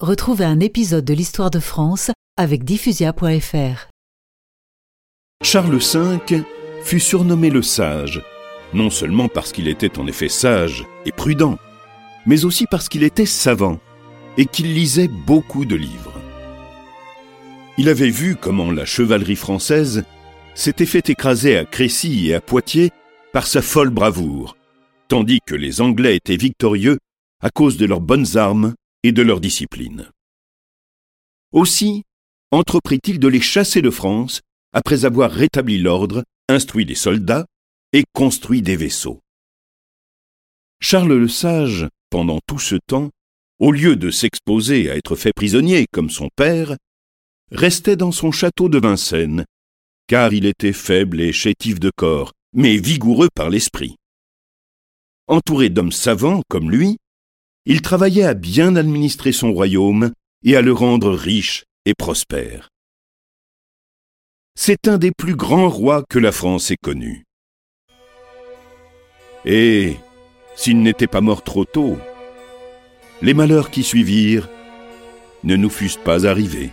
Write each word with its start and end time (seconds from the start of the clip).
Retrouvez 0.00 0.44
un 0.44 0.60
épisode 0.60 1.04
de 1.04 1.12
l'Histoire 1.12 1.50
de 1.50 1.58
France 1.58 2.12
avec 2.36 2.62
diffusia.fr. 2.62 3.88
Charles 5.42 5.76
V 5.76 6.44
fut 6.84 7.00
surnommé 7.00 7.50
le 7.50 7.62
sage, 7.62 8.22
non 8.74 8.90
seulement 8.90 9.26
parce 9.26 9.50
qu'il 9.50 9.66
était 9.66 9.98
en 9.98 10.06
effet 10.06 10.28
sage 10.28 10.86
et 11.04 11.10
prudent, 11.10 11.58
mais 12.26 12.44
aussi 12.44 12.66
parce 12.70 12.88
qu'il 12.88 13.02
était 13.02 13.26
savant 13.26 13.80
et 14.36 14.46
qu'il 14.46 14.72
lisait 14.72 15.08
beaucoup 15.08 15.64
de 15.64 15.74
livres. 15.74 16.14
Il 17.76 17.88
avait 17.88 18.10
vu 18.10 18.36
comment 18.36 18.70
la 18.70 18.84
chevalerie 18.84 19.34
française 19.34 20.04
s'était 20.54 20.86
fait 20.86 21.10
écraser 21.10 21.58
à 21.58 21.64
Crécy 21.64 22.28
et 22.28 22.34
à 22.36 22.40
Poitiers 22.40 22.92
par 23.32 23.48
sa 23.48 23.62
folle 23.62 23.90
bravoure, 23.90 24.56
tandis 25.08 25.40
que 25.44 25.56
les 25.56 25.80
Anglais 25.80 26.14
étaient 26.14 26.36
victorieux 26.36 26.98
à 27.42 27.50
cause 27.50 27.76
de 27.76 27.86
leurs 27.86 28.00
bonnes 28.00 28.36
armes 28.36 28.74
et 29.02 29.12
de 29.12 29.22
leur 29.22 29.40
discipline. 29.40 30.10
Aussi 31.52 32.04
entreprit-il 32.50 33.18
de 33.18 33.28
les 33.28 33.40
chasser 33.40 33.82
de 33.82 33.90
France 33.90 34.40
après 34.72 35.04
avoir 35.04 35.30
rétabli 35.30 35.78
l'ordre, 35.78 36.24
instruit 36.48 36.84
les 36.84 36.94
soldats 36.94 37.46
et 37.92 38.04
construit 38.12 38.62
des 38.62 38.76
vaisseaux. 38.76 39.20
Charles 40.80 41.14
le 41.14 41.28
Sage, 41.28 41.88
pendant 42.10 42.38
tout 42.46 42.58
ce 42.58 42.76
temps, 42.86 43.10
au 43.58 43.72
lieu 43.72 43.96
de 43.96 44.10
s'exposer 44.10 44.90
à 44.90 44.96
être 44.96 45.16
fait 45.16 45.32
prisonnier 45.32 45.86
comme 45.90 46.10
son 46.10 46.28
père, 46.36 46.76
restait 47.50 47.96
dans 47.96 48.12
son 48.12 48.30
château 48.30 48.68
de 48.68 48.78
Vincennes, 48.78 49.44
car 50.06 50.32
il 50.32 50.46
était 50.46 50.72
faible 50.72 51.20
et 51.20 51.32
chétif 51.32 51.80
de 51.80 51.90
corps, 51.94 52.32
mais 52.52 52.76
vigoureux 52.76 53.28
par 53.34 53.50
l'esprit. 53.50 53.96
Entouré 55.26 55.70
d'hommes 55.70 55.92
savants 55.92 56.42
comme 56.48 56.70
lui, 56.70 56.98
il 57.68 57.82
travaillait 57.82 58.24
à 58.24 58.32
bien 58.32 58.76
administrer 58.76 59.30
son 59.30 59.52
royaume 59.52 60.12
et 60.42 60.56
à 60.56 60.62
le 60.62 60.72
rendre 60.72 61.12
riche 61.12 61.64
et 61.84 61.92
prospère. 61.92 62.70
C'est 64.58 64.88
un 64.88 64.96
des 64.96 65.12
plus 65.12 65.36
grands 65.36 65.68
rois 65.68 66.02
que 66.08 66.18
la 66.18 66.32
France 66.32 66.70
ait 66.70 66.78
connu. 66.82 67.24
Et, 69.44 69.96
s'il 70.56 70.80
n'était 70.80 71.06
pas 71.06 71.20
mort 71.20 71.44
trop 71.44 71.66
tôt, 71.66 71.98
les 73.20 73.34
malheurs 73.34 73.70
qui 73.70 73.82
suivirent 73.82 74.48
ne 75.44 75.54
nous 75.54 75.70
fussent 75.70 76.02
pas 76.02 76.26
arrivés. 76.26 76.70